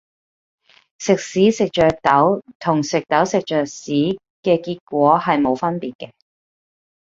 [0.97, 6.09] 食屎食著豆同食豆食著屎嘅結果係冇分別嘅